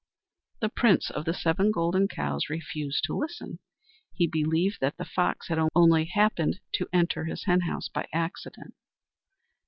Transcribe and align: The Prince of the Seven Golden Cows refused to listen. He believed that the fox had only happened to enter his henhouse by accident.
The 0.61 0.69
Prince 0.69 1.11
of 1.11 1.25
the 1.25 1.33
Seven 1.35 1.69
Golden 1.69 2.07
Cows 2.07 2.49
refused 2.49 3.03
to 3.03 3.13
listen. 3.15 3.59
He 4.11 4.25
believed 4.25 4.79
that 4.81 4.97
the 4.97 5.05
fox 5.05 5.47
had 5.49 5.59
only 5.75 6.05
happened 6.05 6.59
to 6.73 6.89
enter 6.91 7.25
his 7.25 7.43
henhouse 7.43 7.87
by 7.87 8.07
accident. 8.11 8.73